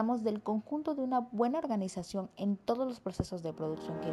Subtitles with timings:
[0.00, 4.08] hablamos del conjunto de una buena organización en todos los procesos de producción que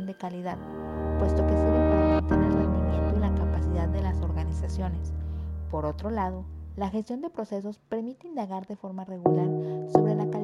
[0.00, 0.58] involucran.
[1.18, 5.12] puesto que sirve para mantener el rendimiento y la capacidad de las organizaciones.
[5.70, 6.44] Por otro lado,
[6.76, 9.46] la gestión de procesos permite indagar de forma regular
[9.92, 10.39] sobre la calidad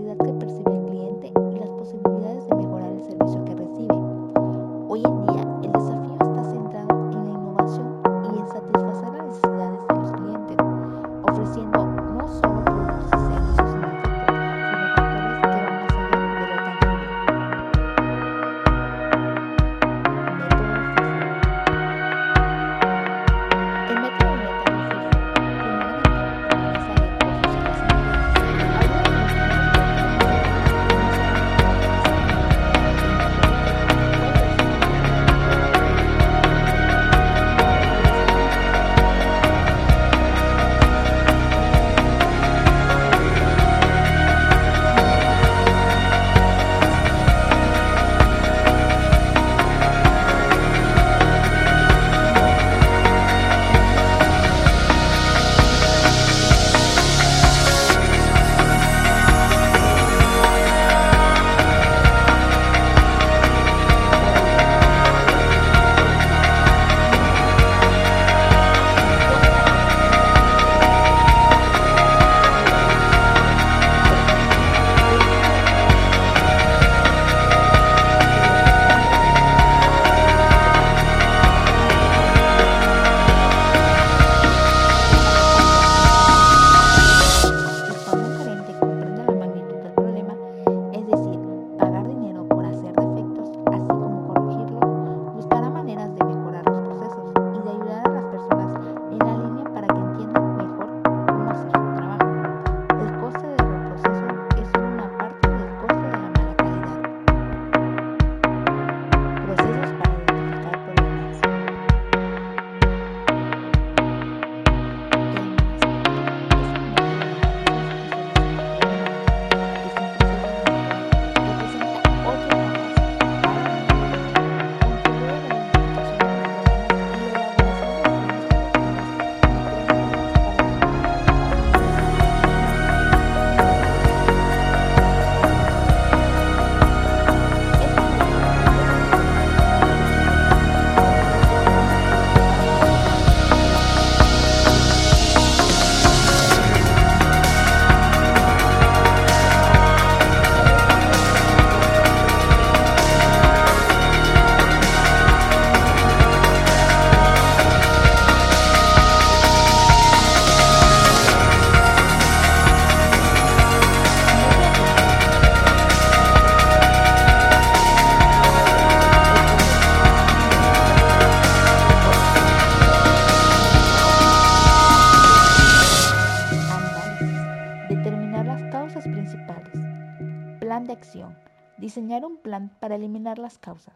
[180.96, 181.36] Acción.
[181.76, 183.94] Diseñar un plan para eliminar las causas.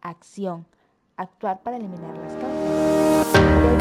[0.00, 0.66] Acción.
[1.16, 3.72] Actuar para eliminar las causas.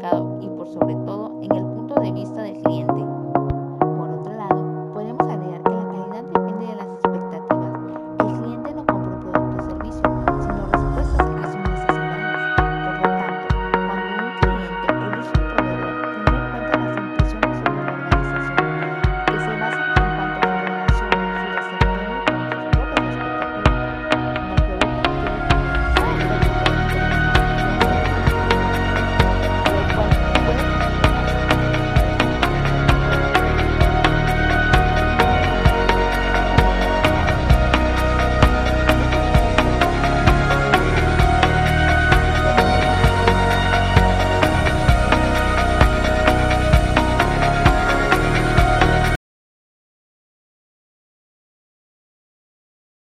[0.00, 3.19] Mercado y por sobre todo en el punto de vista del cliente